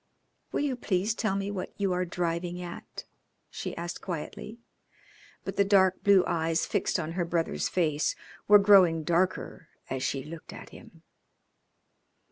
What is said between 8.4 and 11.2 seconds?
were growing darker as she looked at him.